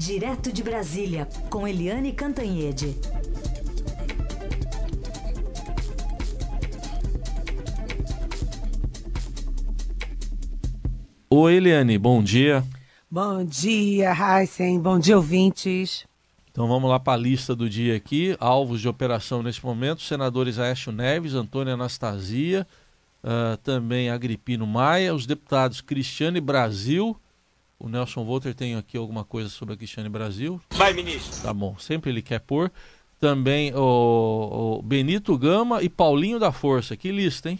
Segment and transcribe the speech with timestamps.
[0.00, 2.96] Direto de Brasília, com Eliane Cantanhede.
[11.28, 12.64] Oi, Eliane, bom dia.
[13.10, 14.80] Bom dia, Heisen.
[14.80, 16.06] Bom dia, ouvintes.
[16.50, 18.34] Então vamos lá para a lista do dia aqui.
[18.40, 22.66] Alvos de operação neste momento: senadores Aécio Neves, Antônia Anastasia,
[23.22, 27.14] uh, também Agripino Maia, os deputados Cristiane Brasil.
[27.80, 30.60] O Nelson Volter tem aqui alguma coisa sobre a Cristiane Brasil?
[30.72, 31.42] Vai, ministro.
[31.42, 32.70] Tá bom, sempre ele quer pôr.
[33.18, 36.94] Também o, o Benito Gama e Paulinho da Força.
[36.94, 37.58] Que lista, hein?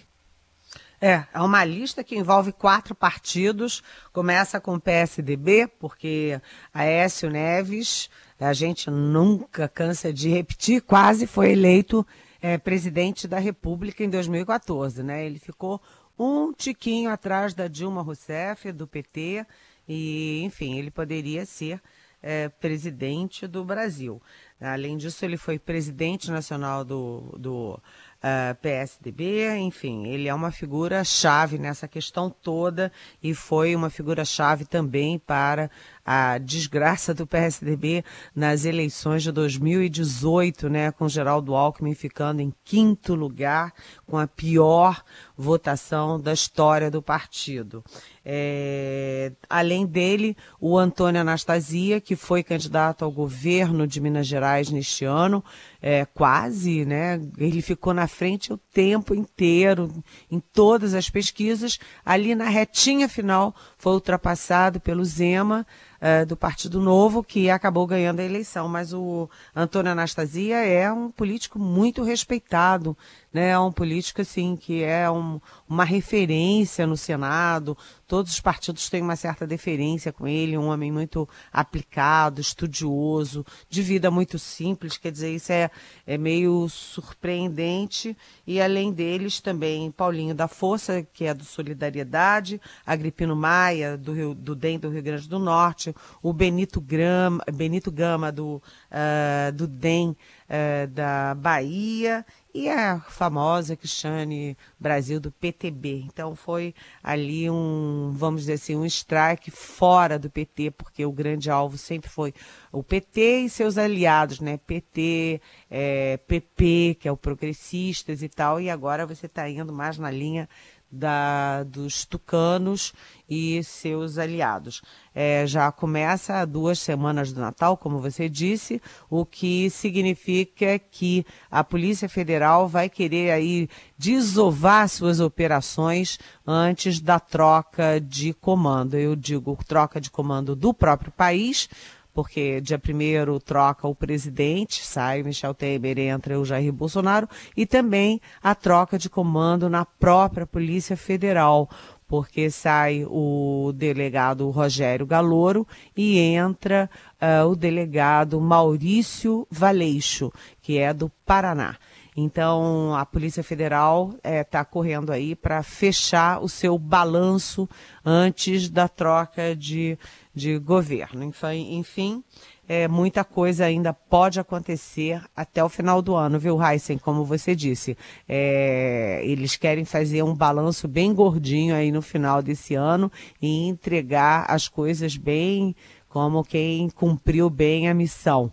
[1.01, 3.83] É, é uma lista que envolve quatro partidos.
[4.13, 6.39] Começa com o PSDB, porque
[6.73, 12.07] Aécio Neves, a gente nunca cansa de repetir, quase foi eleito
[12.43, 15.25] é, presidente da República em 2014, né?
[15.25, 15.81] Ele ficou
[16.19, 19.47] um tiquinho atrás da Dilma Rousseff, do PT,
[19.93, 21.83] e, enfim, ele poderia ser
[22.23, 24.23] é, presidente do Brasil.
[24.61, 27.81] Além disso, ele foi presidente nacional do, do uh,
[28.23, 32.93] ah, PSDB, enfim, ele é uma figura chave nessa questão toda
[33.23, 35.71] e foi uma figura chave também para
[36.13, 43.15] a desgraça do PSDB nas eleições de 2018, né, com Geraldo Alckmin ficando em quinto
[43.15, 43.73] lugar,
[44.09, 45.05] com a pior
[45.39, 47.85] votação da história do partido.
[48.25, 55.05] É, além dele, o Antônio Anastasia, que foi candidato ao governo de Minas Gerais neste
[55.05, 55.43] ano,
[55.81, 57.21] é, quase, né?
[57.39, 61.79] Ele ficou na frente o tempo inteiro, em todas as pesquisas.
[62.05, 65.67] Ali na retinha final, foi ultrapassado pelo Zema
[66.01, 68.69] uh, do Partido Novo, que acabou ganhando a eleição.
[68.69, 72.97] Mas o Antônio Anastasia é um político muito respeitado,
[73.33, 73.51] né?
[73.51, 77.77] É um político assim que é um, uma referência no Senado.
[78.07, 83.83] Todos os partidos têm uma certa deferência com ele, um homem muito aplicado, estudioso, de
[83.83, 84.97] vida muito simples.
[84.97, 85.71] Quer dizer, isso é,
[86.07, 88.17] é meio surpreendente.
[88.47, 94.35] E além deles também Paulinho da Força, que é do Solidariedade, Agripino Maia do Rio,
[94.35, 99.67] do DEM do Rio Grande do Norte o Benito, Grama, Benito Gama do, uh, do
[99.67, 100.17] DEM
[100.51, 106.03] uh, da Bahia e a famosa Cristiane Brasil do PTB.
[106.07, 111.49] Então foi ali um, vamos dizer assim, um strike fora do PT, porque o grande
[111.49, 112.35] alvo sempre foi
[112.73, 114.59] o PT e seus aliados, né?
[114.59, 115.41] PT,
[115.71, 120.11] é, PP, que é o Progressistas e tal, e agora você está indo mais na
[120.11, 120.49] linha
[120.91, 122.93] da, dos tucanos
[123.29, 124.83] e seus aliados.
[125.15, 131.63] É, já começa duas semanas do Natal, como você disse, o que significa que a
[131.63, 138.97] Polícia Federal vai querer aí desovar suas operações antes da troca de comando.
[138.97, 141.69] Eu digo troca de comando do próprio país,
[142.13, 148.21] porque dia primeiro troca o presidente, sai Michel Temer, entra o Jair Bolsonaro, e também
[148.43, 151.69] a troca de comando na própria Polícia Federal,
[152.11, 155.65] porque sai o delegado Rogério Galouro
[155.97, 156.91] e entra
[157.23, 161.77] uh, o delegado Maurício Valeixo, que é do Paraná.
[162.17, 167.69] Então, a Polícia Federal está eh, é, correndo aí para fechar o seu balanço
[168.05, 169.97] antes da troca de,
[170.35, 171.23] de governo.
[171.53, 172.25] Enfim,
[172.69, 176.99] é, muita coisa ainda pode acontecer até o final do ano, viu, Heisen?
[176.99, 177.97] Como você disse,
[178.29, 183.11] é, eles querem fazer um balanço bem gordinho aí no final desse ano
[183.43, 185.75] e entregar as coisas bem
[186.09, 188.53] como quem cumpriu bem a missão.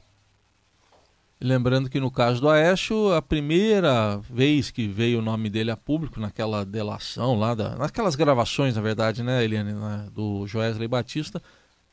[1.40, 5.78] Lembrando que no caso do Aécio, a primeira vez que veio o nome dele a
[5.78, 11.42] público, naquela delação lá, da, naquelas gravações, na verdade, né, Eliane, né, do Joesley Batista,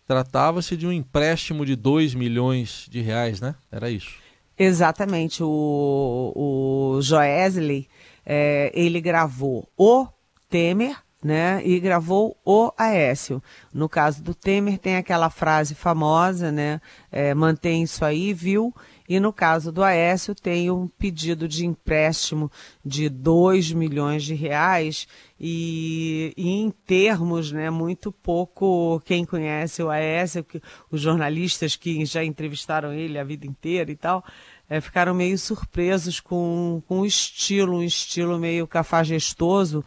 [0.06, 3.54] tratava-se de um empréstimo de 2 milhões de reais, né?
[3.71, 4.15] Era isso.
[4.59, 5.43] Exatamente.
[5.43, 7.87] O, o Joesley,
[8.25, 10.06] é, ele gravou o
[10.49, 11.60] Temer, né?
[11.65, 13.43] E gravou o Aécio.
[13.72, 16.80] No caso do Temer, tem aquela frase famosa, né?
[17.10, 18.74] É, mantém isso aí, viu?
[19.06, 22.51] E no caso do Aécio, tem um pedido de empréstimo
[22.83, 25.06] de 2 milhões de reais.
[25.39, 30.60] E, e, em termos, né, muito pouco, quem conhece o Aécio, que,
[30.91, 34.24] os jornalistas que já entrevistaram ele a vida inteira e tal,
[34.71, 39.84] é, ficaram meio surpresos com, com o estilo, um estilo meio cafajestoso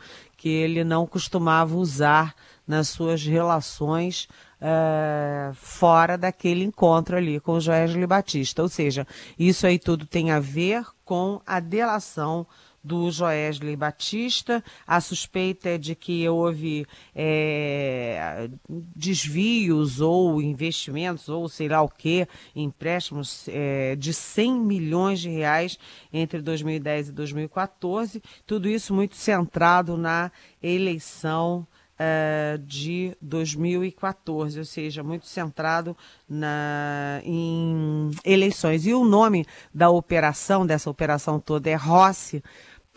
[0.48, 2.34] que ele não costumava usar
[2.66, 4.30] nas suas relações
[4.62, 8.62] uh, fora daquele encontro ali com o Joesley Batista.
[8.62, 9.06] Ou seja,
[9.38, 12.48] isso aí tudo tem a ver com a delação
[12.88, 14.64] do Joesley Batista.
[14.88, 18.50] A suspeita é de que houve é,
[18.96, 22.26] desvios ou investimentos, ou sei lá o que,
[22.56, 25.78] empréstimos é, de 100 milhões de reais
[26.14, 28.24] entre 2010 e 2014.
[28.46, 30.32] Tudo isso muito centrado na
[30.64, 31.68] eleição
[31.98, 35.96] uh, de 2014, ou seja, muito centrado
[36.30, 38.86] na, em eleições.
[38.86, 42.44] E o nome da operação, dessa operação toda, é Rossi.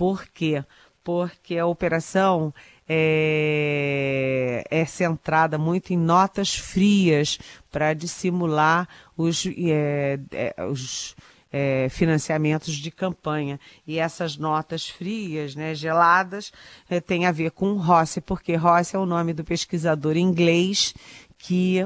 [0.00, 0.64] Por quê?
[1.05, 2.55] Porque a operação
[2.88, 7.38] é, é, centrada muito em notas frias
[7.70, 11.14] para dissimular os, é, é, os
[11.52, 13.61] é, financiamentos de campanha.
[13.87, 16.50] E essas notas frias, né, geladas,
[16.88, 20.94] é, tem a ver com Rossi, porque Rossi é o nome do pesquisador inglês
[21.37, 21.81] que,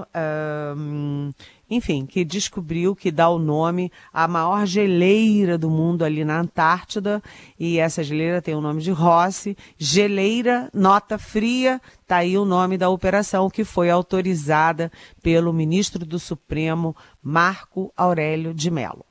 [0.77, 1.33] um,
[1.71, 7.23] enfim, que descobriu que dá o nome à maior geleira do mundo ali na Antártida,
[7.59, 12.77] e essa geleira tem o nome de Rossi, geleira, nota fria, tá aí o nome
[12.77, 14.91] da operação que foi autorizada
[15.23, 19.05] pelo ministro do Supremo, Marco Aurélio de Mello.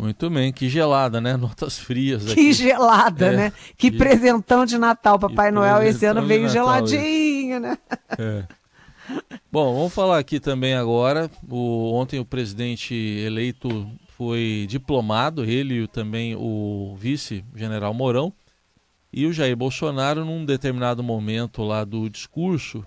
[0.00, 1.36] Muito bem, que gelada, né?
[1.36, 2.34] Notas frias aqui.
[2.36, 3.52] Que gelada, é, né?
[3.76, 5.18] Que, que, presentão de Natal.
[5.18, 7.60] Papai Noel esse ano veio Natal, geladinho, esse.
[7.60, 7.78] né?
[8.18, 8.44] É.
[9.50, 11.30] Bom, vamos falar aqui também agora.
[11.48, 18.32] O, ontem o presidente eleito foi diplomado, ele e também o vice-general Mourão.
[19.12, 22.86] E o Jair Bolsonaro, num determinado momento lá do discurso,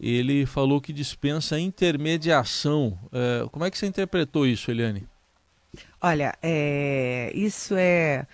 [0.00, 2.98] ele falou que dispensa intermediação.
[3.12, 5.06] É, como é que você interpretou isso, Eliane?
[6.00, 8.26] Olha, é, isso é,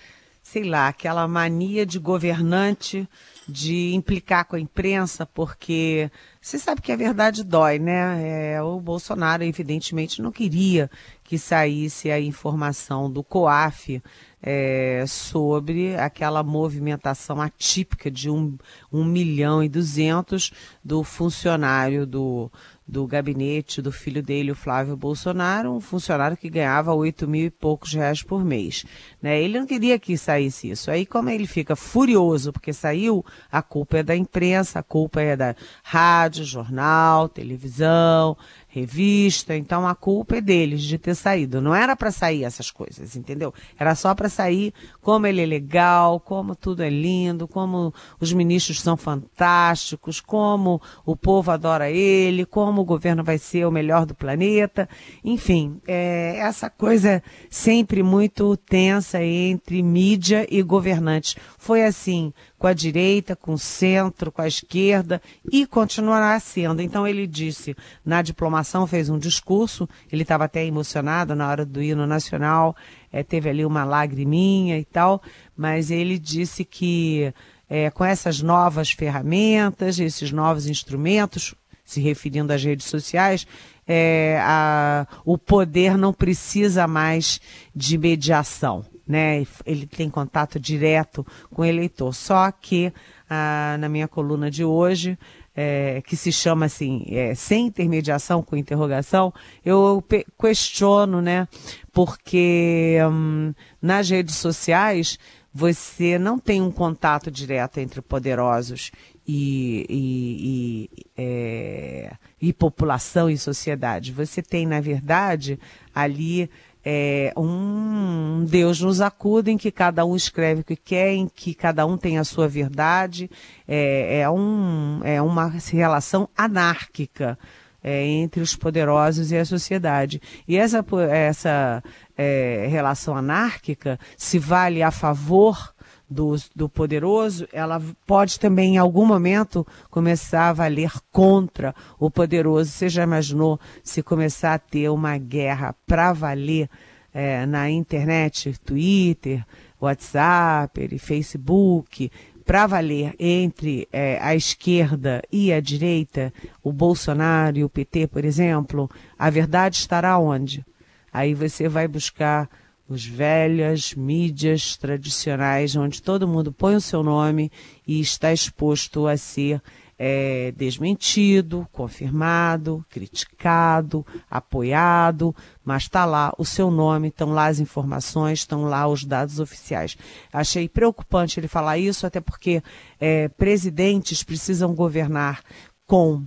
[0.42, 3.08] sei lá, aquela mania de governante
[3.48, 6.10] de implicar com a imprensa, porque
[6.40, 8.54] você sabe que a verdade dói, né?
[8.54, 10.90] É, o Bolsonaro, evidentemente, não queria
[11.22, 14.02] que saísse a informação do COAF
[14.42, 18.58] é, sobre aquela movimentação atípica de um,
[18.92, 20.52] um milhão e duzentos
[20.84, 22.50] do funcionário do
[22.86, 27.50] do gabinete do filho dele, o Flávio Bolsonaro, um funcionário que ganhava oito mil e
[27.50, 28.84] poucos reais por mês.
[29.22, 29.40] Né?
[29.40, 30.90] Ele não queria que saísse isso.
[30.90, 35.34] Aí, como ele fica furioso porque saiu, a culpa é da imprensa, a culpa é
[35.34, 38.36] da rádio, jornal, televisão,
[38.74, 41.60] revista, então a culpa é deles de ter saído.
[41.60, 43.54] Não era para sair essas coisas, entendeu?
[43.78, 48.80] Era só para sair como ele é legal, como tudo é lindo, como os ministros
[48.80, 54.14] são fantásticos, como o povo adora ele, como o governo vai ser o melhor do
[54.14, 54.88] planeta.
[55.22, 61.36] Enfim, é, essa coisa sempre muito tensa entre mídia e governantes.
[61.56, 62.32] Foi assim
[62.64, 65.20] com a direita, com o centro, com a esquerda
[65.52, 66.80] e continuará sendo.
[66.80, 71.82] Então ele disse na diplomação, fez um discurso, ele estava até emocionado na hora do
[71.82, 72.74] hino nacional,
[73.12, 75.20] é, teve ali uma lagriminha e tal,
[75.54, 77.34] mas ele disse que
[77.68, 83.46] é, com essas novas ferramentas, esses novos instrumentos, se referindo às redes sociais,
[83.86, 87.42] é, a, o poder não precisa mais
[87.76, 89.46] de mediação né?
[89.64, 92.14] Ele tem contato direto com o eleitor.
[92.14, 92.92] Só que
[93.28, 95.18] ah, na minha coluna de hoje,
[95.54, 99.32] é, que se chama assim, é, sem intermediação com interrogação,
[99.64, 100.02] eu
[100.38, 101.46] questiono, né?
[101.92, 105.18] Porque hum, nas redes sociais
[105.52, 108.90] você não tem um contato direto entre poderosos
[109.26, 112.12] e, e, e, é,
[112.42, 114.10] e população e sociedade.
[114.10, 115.58] Você tem, na verdade,
[115.94, 116.50] ali
[116.84, 121.54] é, um Deus nos acuda em que cada um escreve o que quer, em que
[121.54, 123.30] cada um tem a sua verdade.
[123.66, 127.38] É, é, um, é uma relação anárquica
[127.82, 130.20] é, entre os poderosos e a sociedade.
[130.48, 131.82] E essa, essa
[132.16, 135.73] é, relação anárquica se vale a favor
[136.14, 142.70] do, do poderoso, ela pode também em algum momento começar a valer contra o poderoso.
[142.70, 146.70] Você já imaginou se começar a ter uma guerra para valer
[147.12, 149.44] é, na internet, Twitter,
[149.80, 152.10] WhatsApp, Facebook,
[152.44, 158.24] para valer entre é, a esquerda e a direita, o Bolsonaro e o PT, por
[158.24, 160.64] exemplo, a verdade estará onde?
[161.12, 162.48] Aí você vai buscar
[162.88, 167.50] os velhas mídias tradicionais, onde todo mundo põe o seu nome
[167.86, 169.62] e está exposto a ser
[169.98, 178.40] é, desmentido, confirmado, criticado, apoiado, mas está lá o seu nome, estão lá as informações,
[178.40, 179.96] estão lá os dados oficiais.
[180.32, 182.62] Achei preocupante ele falar isso, até porque
[183.00, 185.42] é, presidentes precisam governar
[185.86, 186.24] com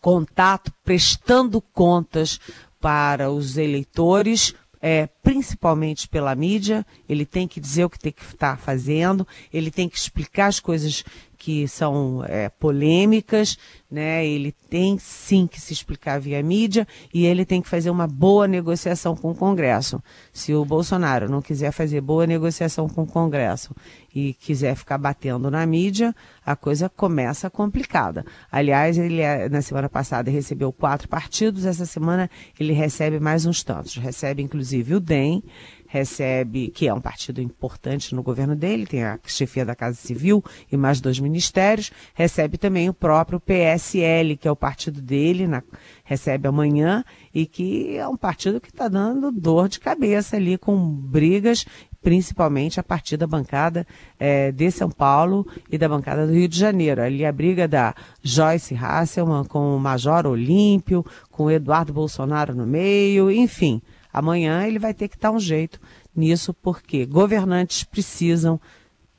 [0.00, 2.40] contato, prestando contas
[2.80, 4.54] para os eleitores,
[4.88, 9.68] é, principalmente pela mídia, ele tem que dizer o que tem que estar fazendo, ele
[9.68, 11.02] tem que explicar as coisas
[11.46, 13.56] que são é, polêmicas,
[13.88, 14.26] né?
[14.26, 18.48] Ele tem sim que se explicar via mídia e ele tem que fazer uma boa
[18.48, 20.02] negociação com o Congresso.
[20.32, 23.76] Se o Bolsonaro não quiser fazer boa negociação com o Congresso
[24.12, 26.12] e quiser ficar batendo na mídia,
[26.44, 28.26] a coisa começa complicada.
[28.50, 33.62] Aliás, ele é, na semana passada recebeu quatro partidos, essa semana ele recebe mais uns
[33.62, 33.94] tantos.
[33.94, 35.44] Recebe inclusive o DEM,
[35.88, 40.42] recebe, que é um partido importante no governo dele, tem a chefia da Casa Civil
[40.70, 45.62] e mais dois ministérios, recebe também o próprio PSL, que é o partido dele, na,
[46.04, 50.76] recebe amanhã, e que é um partido que está dando dor de cabeça ali, com
[50.76, 51.64] brigas,
[52.06, 53.84] principalmente a partir da bancada
[54.16, 57.02] é, de São Paulo e da bancada do Rio de Janeiro.
[57.02, 62.64] Ali a briga da Joyce Hasselman com o Major Olímpio, com o Eduardo Bolsonaro no
[62.64, 63.82] meio, enfim.
[64.16, 65.78] Amanhã ele vai ter que dar um jeito
[66.16, 68.58] nisso, porque governantes precisam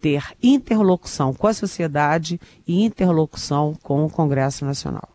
[0.02, 5.08] ter interlocução com a sociedade e interlocução com o Congresso Nacional.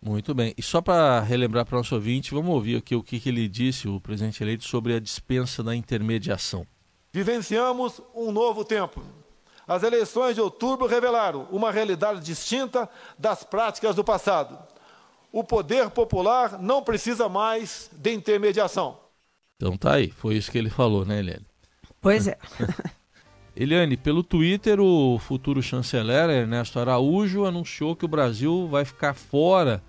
[0.00, 0.54] Muito bem.
[0.56, 3.48] E só para relembrar para o nosso ouvinte, vamos ouvir aqui o que, que ele
[3.48, 6.64] disse, o presidente eleito, sobre a dispensa da intermediação.
[7.12, 9.02] Vivenciamos um novo tempo.
[9.66, 12.88] As eleições de outubro revelaram uma realidade distinta
[13.18, 14.56] das práticas do passado.
[15.32, 19.02] O poder popular não precisa mais de intermediação.
[19.56, 21.46] Então tá aí, foi isso que ele falou, né, Eliane?
[22.00, 22.36] Pois é.
[23.56, 29.80] Eliane, pelo Twitter, o futuro chanceler Ernesto Araújo anunciou que o Brasil vai ficar fora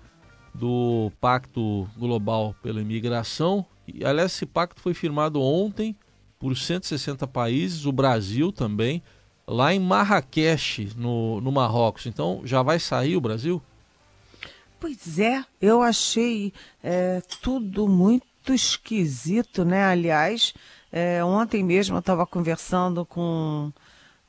[0.54, 3.66] do Pacto Global pela Imigração.
[3.86, 5.96] E, aliás, esse pacto foi firmado ontem
[6.38, 9.02] por 160 países, o Brasil também,
[9.46, 12.06] lá em Marrakech, no, no Marrocos.
[12.06, 13.60] Então, já vai sair o Brasil?
[14.78, 19.84] Pois é, eu achei é, tudo muito muito esquisito, né?
[19.84, 20.54] Aliás,
[20.92, 23.72] é, ontem mesmo eu estava conversando com,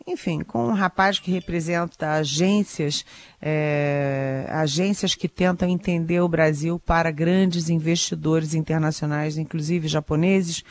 [0.08, 3.06] enfim, com um rapaz que representa agências,
[3.40, 10.64] é, agências que tentam entender o Brasil para grandes investidores internacionais, inclusive japoneses.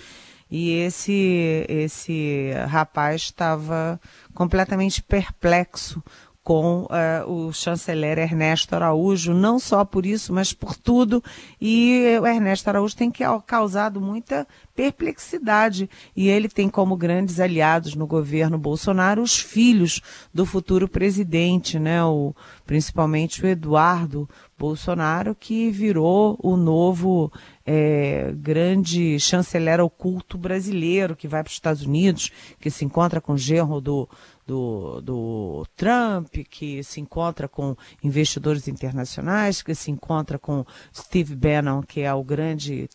[0.50, 4.00] E esse, esse rapaz estava
[4.34, 6.02] completamente perplexo
[6.46, 11.20] com uh, o chanceler Ernesto Araújo, não só por isso, mas por tudo.
[11.60, 15.90] E o Ernesto Araújo tem que, causado muita perplexidade.
[16.14, 20.00] E ele tem como grandes aliados no governo Bolsonaro os filhos
[20.32, 22.04] do futuro presidente, né?
[22.04, 22.32] O,
[22.64, 27.32] principalmente o Eduardo Bolsonaro, que virou o novo
[27.66, 33.32] é, grande chanceler oculto brasileiro, que vai para os Estados Unidos, que se encontra com
[33.32, 34.08] o genro do
[34.46, 41.82] do, do Trump, que se encontra com investidores internacionais, que se encontra com Steve Bannon,
[41.82, 42.88] que é o grande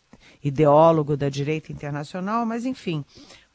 [0.44, 3.04] ideólogo da direita internacional, mas enfim,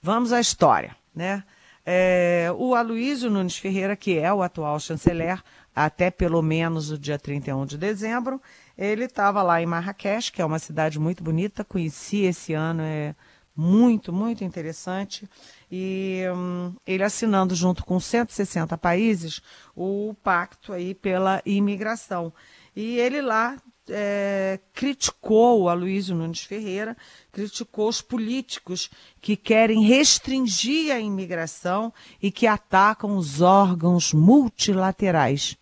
[0.03, 1.43] vamos à história, né?
[1.89, 5.41] É, o Aloysio Nunes Ferreira, que é o atual chanceler,
[5.75, 8.43] até pelo menos o dia 31 de dezembro,
[8.77, 13.15] ele estava lá em Marrakech, que é uma cidade muito bonita, conheci esse ano, é
[13.57, 15.29] muito, muito interessante.
[15.71, 19.41] E hum, ele assinando junto com 160 países
[19.75, 22.33] o pacto aí pela imigração.
[22.75, 23.57] E ele lá
[23.89, 26.97] é, criticou o Aloysio Nunes Ferreira,
[27.33, 35.57] criticou os políticos que querem restringir a imigração e que atacam os órgãos multilaterais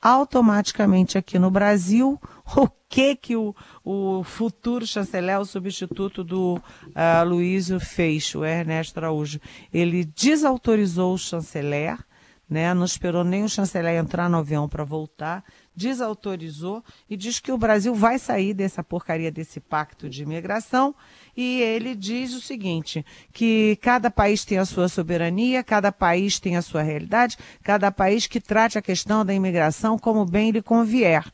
[0.00, 2.18] automaticamente aqui no Brasil
[2.56, 3.54] o que que o,
[3.84, 9.40] o futuro chanceler, o substituto do uh, Luísio fez, o Ernesto Araújo.
[9.72, 11.98] Ele desautorizou o chanceler,
[12.48, 12.74] né?
[12.74, 15.44] não esperou nem o chanceler entrar no avião para voltar,
[15.76, 20.92] desautorizou e diz que o Brasil vai sair dessa porcaria desse pacto de imigração
[21.36, 26.56] e ele diz o seguinte, que cada país tem a sua soberania, cada país tem
[26.56, 31.24] a sua realidade, cada país que trate a questão da imigração como bem lhe convier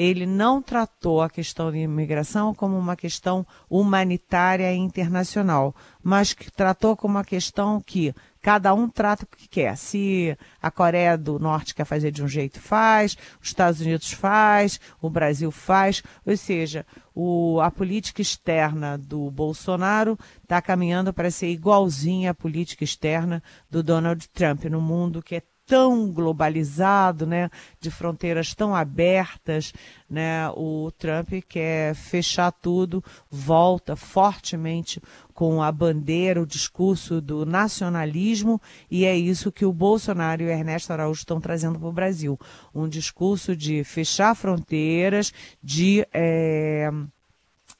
[0.00, 6.96] ele não tratou a questão da imigração como uma questão humanitária internacional, mas que tratou
[6.96, 9.76] como uma questão que cada um trata o que quer.
[9.76, 14.80] Se a Coreia do Norte quer fazer de um jeito, faz, os Estados Unidos faz,
[15.02, 21.48] o Brasil faz, ou seja, o, a política externa do Bolsonaro está caminhando para ser
[21.48, 27.48] igualzinha à política externa do Donald Trump no mundo que é tão globalizado, né,
[27.80, 29.72] de fronteiras tão abertas,
[30.10, 35.00] né, o Trump quer fechar tudo, volta fortemente
[35.32, 38.60] com a bandeira, o discurso do nacionalismo,
[38.90, 42.36] e é isso que o Bolsonaro e o Ernesto Araújo estão trazendo para o Brasil.
[42.74, 46.04] Um discurso de fechar fronteiras, de.
[46.12, 46.90] É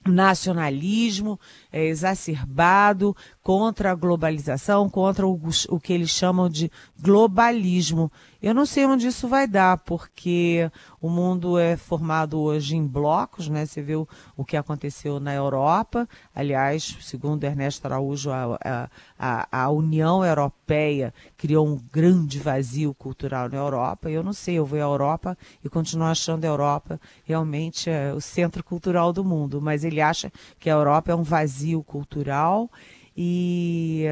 [0.06, 1.38] nacionalismo
[1.70, 6.70] é, exacerbado contra a globalização, contra o, o, que eles chamam de
[7.00, 8.12] globalismo.
[8.42, 10.70] Eu não sei onde isso vai dar, porque
[11.00, 13.64] o mundo é formado hoje em blocos, né?
[13.64, 16.08] Você viu o que aconteceu na Europa.
[16.34, 23.58] Aliás, segundo Ernesto Araújo, a, a, a União Europeia criou um grande vazio cultural na
[23.58, 24.10] Europa.
[24.10, 28.20] Eu não sei, eu vou à Europa e continuo achando a Europa realmente é, o
[28.20, 32.70] centro cultural do mundo, mas ele acha que a Europa é um vazio cultural
[33.16, 34.04] e,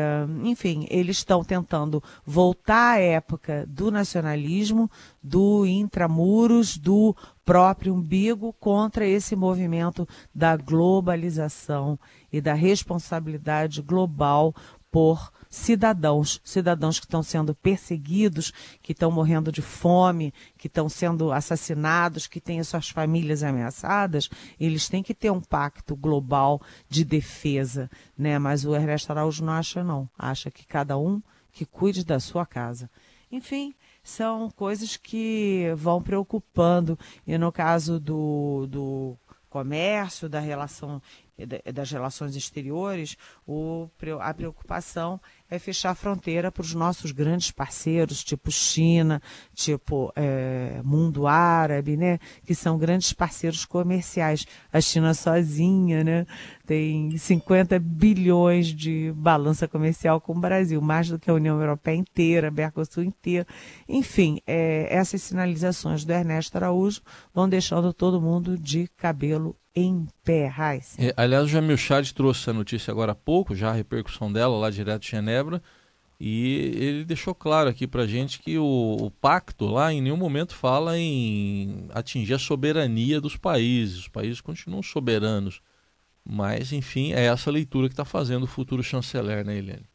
[0.44, 4.90] enfim, eles estão tentando voltar à época do nacionalismo,
[5.22, 7.14] do intramuros, do
[7.44, 11.98] próprio umbigo contra esse movimento da globalização
[12.32, 14.54] e da responsabilidade global
[14.90, 18.52] por cidadãos, cidadãos que estão sendo perseguidos,
[18.82, 24.28] que estão morrendo de fome, que estão sendo assassinados, que têm suas famílias ameaçadas,
[24.58, 28.38] eles têm que ter um pacto global de defesa, né?
[28.38, 32.46] Mas o Ernesto Araújo não acha não, acha que cada um que cuide da sua
[32.46, 32.90] casa.
[33.30, 36.98] Enfim, são coisas que vão preocupando.
[37.26, 39.16] E no caso do, do
[39.50, 41.02] comércio, da relação
[41.72, 43.16] das relações exteriores,
[43.46, 43.88] o,
[44.20, 49.22] a preocupação é fechar a fronteira para os nossos grandes parceiros, tipo China,
[49.54, 52.18] tipo é, mundo árabe, né?
[52.44, 54.46] Que são grandes parceiros comerciais.
[54.72, 56.26] A China sozinha, né?
[56.66, 61.96] Tem 50 bilhões de balança comercial com o Brasil, mais do que a União Europeia
[61.96, 63.46] inteira, a Mercosul inteira.
[63.88, 67.00] Enfim, é, essas sinalizações do Ernesto Araújo
[67.32, 70.96] vão deixando todo mundo de cabelo em pé, Raiz.
[70.98, 74.56] É, aliás, o Jamil Chad trouxe a notícia agora há pouco, já a repercussão dela
[74.56, 75.62] lá direto de Genebra,
[76.20, 80.54] e ele deixou claro aqui para gente que o, o, pacto lá em nenhum momento
[80.54, 83.98] fala em atingir a soberania dos países.
[83.98, 85.60] Os países continuam soberanos.
[86.24, 89.86] Mas, enfim, é essa leitura que está fazendo o futuro chanceler, né, Helene?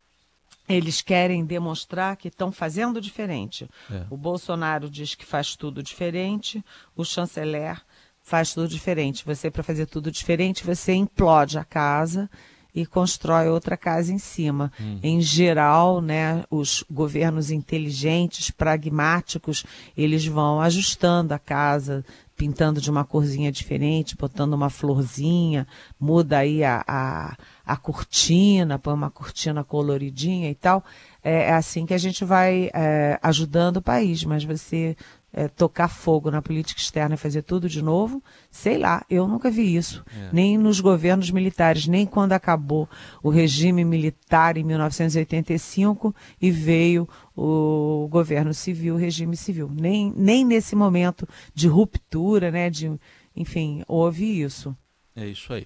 [0.68, 3.70] Eles querem demonstrar que estão fazendo diferente.
[3.92, 4.06] É.
[4.10, 6.64] O Bolsonaro diz que faz tudo diferente,
[6.96, 7.82] o chanceler
[8.24, 9.26] faz tudo diferente.
[9.26, 12.30] Você, para fazer tudo diferente, você implode a casa
[12.74, 14.72] e constrói outra casa em cima.
[14.80, 15.00] Hum.
[15.04, 19.64] Em geral, né, os governos inteligentes, pragmáticos,
[19.96, 22.04] eles vão ajustando a casa,
[22.36, 25.68] pintando de uma corzinha diferente, botando uma florzinha,
[26.04, 30.84] muda aí a, a, a cortina, põe uma cortina coloridinha e tal.
[31.24, 34.98] É, é assim que a gente vai é, ajudando o país, mas você
[35.32, 39.50] é, tocar fogo na política externa e fazer tudo de novo, sei lá, eu nunca
[39.50, 40.04] vi isso.
[40.14, 40.30] É.
[40.34, 42.88] Nem nos governos militares, nem quando acabou
[43.24, 49.72] o regime militar em 1985 e veio o governo civil, o regime civil.
[49.74, 52.92] Nem, nem nesse momento de ruptura, né, de,
[53.34, 54.76] enfim, houve isso.
[55.16, 55.66] É isso aí.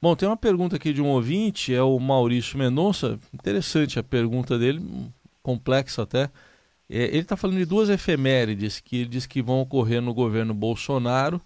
[0.00, 3.18] Bom, tem uma pergunta aqui de um ouvinte, é o Maurício Mendonça.
[3.32, 4.82] Interessante a pergunta dele,
[5.42, 6.30] complexa até.
[6.88, 10.54] É, ele está falando de duas efemérides que ele diz que vão ocorrer no governo
[10.54, 11.40] Bolsonaro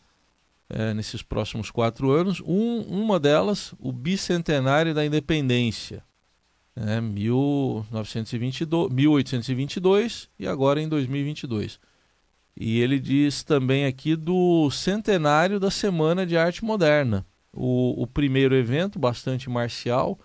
[0.68, 2.40] é, nesses próximos quatro anos.
[2.44, 6.04] Um, uma delas, o bicentenário da independência,
[6.74, 11.80] né, 1922, 1822 e agora em 2022.
[12.56, 17.26] E ele diz também aqui do centenário da Semana de Arte Moderna.
[17.52, 20.18] O, o primeiro evento, bastante marcial,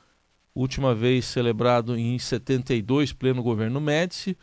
[0.54, 4.38] última vez celebrado em 72, pleno governo Médici.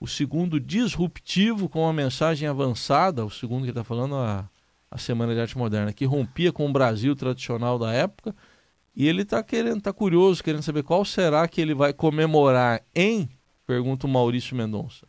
[0.00, 4.48] O segundo disruptivo com uma mensagem avançada, o segundo que está falando a,
[4.90, 8.34] a Semana de Arte Moderna, que rompia com o Brasil tradicional da época,
[8.94, 13.28] e ele está querendo, está curioso, querendo saber qual será que ele vai comemorar em,
[13.66, 15.06] pergunta o Maurício Mendonça.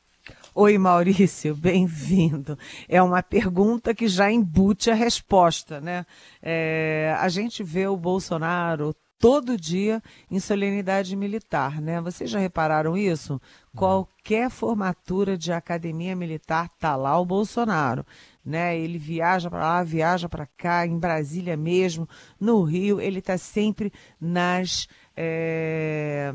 [0.56, 2.58] Oi, Maurício, bem-vindo.
[2.88, 6.06] É uma pergunta que já embute a resposta, né?
[6.42, 12.02] É, a gente vê o Bolsonaro todo dia em solenidade militar, né?
[12.02, 13.40] Vocês já repararam isso?
[13.76, 18.04] Qualquer formatura de academia militar tá lá o Bolsonaro,
[18.44, 18.76] né?
[18.76, 22.10] Ele viaja para lá, viaja para cá, em Brasília mesmo,
[22.40, 24.88] no Rio, ele está sempre nas
[25.22, 26.32] é,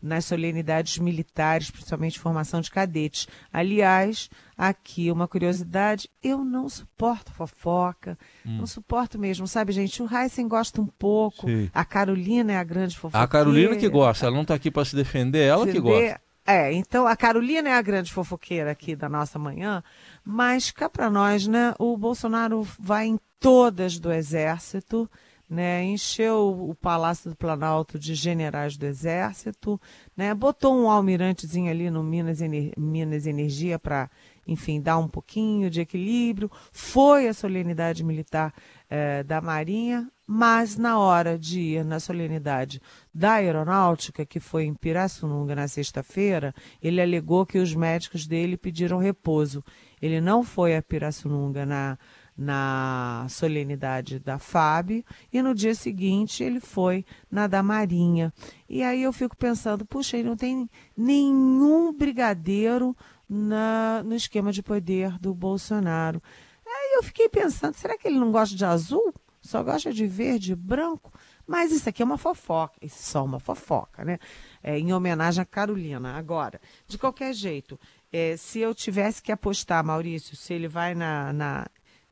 [0.00, 3.28] nas solenidades militares, principalmente formação de cadetes.
[3.52, 8.56] Aliás, aqui uma curiosidade, eu não suporto fofoca, hum.
[8.56, 10.02] não suporto mesmo, sabe, gente?
[10.02, 11.70] O Heisen gosta um pouco, Sim.
[11.74, 13.24] a Carolina é a grande fofoqueira.
[13.24, 16.20] A Carolina que gosta, ela não está aqui para se defender, ela defender, que gosta.
[16.46, 19.84] É, então a Carolina é a grande fofoqueira aqui da nossa manhã,
[20.24, 21.74] mas cá para nós, né?
[21.78, 25.08] O Bolsonaro vai em todas do Exército,
[25.48, 29.80] né, encheu o Palácio do Planalto de generais do Exército,
[30.16, 34.08] né, botou um almirantezinho ali no Minas, Ener Minas Energia para
[34.46, 36.50] enfim, dar um pouquinho de equilíbrio.
[36.72, 38.52] Foi a solenidade militar
[38.90, 42.80] eh, da Marinha, mas na hora de ir na solenidade
[43.14, 48.98] da Aeronáutica, que foi em Pirassununga na sexta-feira, ele alegou que os médicos dele pediram
[48.98, 49.64] repouso.
[50.00, 51.98] Ele não foi a Pirassununga na
[52.36, 58.32] na solenidade da FAB e no dia seguinte ele foi na da Marinha.
[58.68, 62.96] E aí eu fico pensando, puxa, ele não tem nenhum brigadeiro
[63.28, 66.22] na, no esquema de poder do Bolsonaro.
[66.66, 69.12] Aí eu fiquei pensando, será que ele não gosta de azul?
[69.40, 71.12] Só gosta de verde e branco?
[71.46, 74.18] Mas isso aqui é uma fofoca, isso é só uma fofoca, né?
[74.62, 76.14] É, em homenagem a Carolina.
[76.14, 77.78] Agora, de qualquer jeito,
[78.12, 81.66] é, se eu tivesse que apostar, Maurício, se ele vai na, na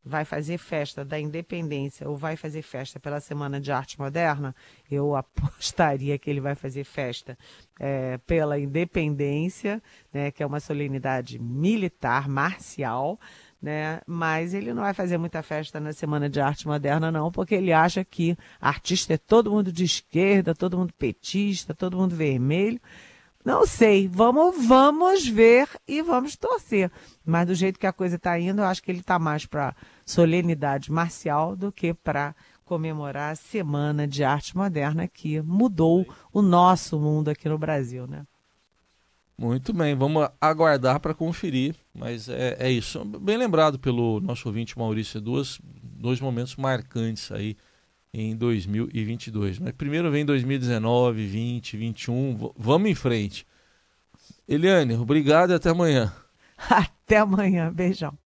[0.05, 4.55] vai fazer festa da independência ou vai fazer festa pela Semana de Arte Moderna,
[4.91, 7.37] eu apostaria que ele vai fazer festa
[7.79, 9.83] é, pela independência,
[10.13, 13.19] né, que é uma solenidade militar, marcial,
[13.61, 14.01] né?
[14.07, 17.73] Mas ele não vai fazer muita festa na Semana de Arte Moderna, não, porque ele
[17.73, 22.81] acha que artista é todo mundo de esquerda, todo mundo petista, todo mundo vermelho.
[23.45, 26.91] Não sei, vamos, vamos ver e vamos torcer.
[27.25, 29.75] Mas do jeito que a coisa está indo, eu acho que ele está mais para
[30.05, 37.01] solenidade marcial do que para comemorar a Semana de Arte Moderna que mudou o nosso
[37.01, 38.25] mundo aqui no Brasil, né?
[39.37, 43.03] Muito bem, vamos aguardar para conferir, mas é, é, isso.
[43.07, 47.57] Bem lembrado pelo nosso ouvinte Maurício, duas, dois momentos marcantes aí
[48.13, 49.59] em 2022.
[49.59, 52.53] Mas primeiro vem 2019, 20, 21.
[52.57, 53.47] Vamos em frente.
[54.49, 56.13] Eliane, obrigado e até amanhã.
[56.69, 57.73] Até amanhã.
[57.73, 58.17] Beijão.